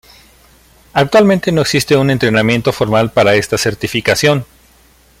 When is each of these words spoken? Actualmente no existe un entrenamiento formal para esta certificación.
Actualmente 0.93 1.51
no 1.51 1.61
existe 1.61 1.95
un 1.95 2.09
entrenamiento 2.09 2.73
formal 2.73 3.11
para 3.11 3.35
esta 3.35 3.59
certificación. 3.59 4.47